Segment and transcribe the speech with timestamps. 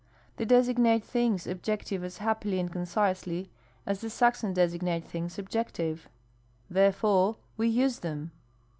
[0.37, 3.51] They designate things objective as happily and concisely
[3.85, 6.09] as the Saxon designates things subjective;
[6.71, 8.31] there fore we use them."